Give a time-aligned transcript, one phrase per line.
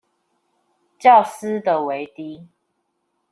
[0.03, 0.03] 較
[1.23, 2.47] 私地為低